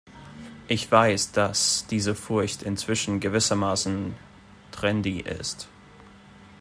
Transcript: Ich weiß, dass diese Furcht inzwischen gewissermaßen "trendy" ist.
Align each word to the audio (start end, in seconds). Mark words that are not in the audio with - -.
Ich 0.67 0.91
weiß, 0.91 1.31
dass 1.33 1.85
diese 1.85 2.15
Furcht 2.15 2.63
inzwischen 2.63 3.19
gewissermaßen 3.19 4.15
"trendy" 4.71 5.19
ist. 5.19 5.67